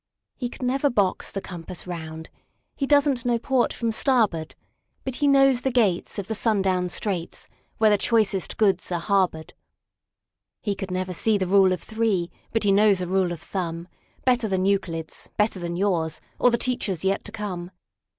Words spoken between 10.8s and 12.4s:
never could see the Rule of Three,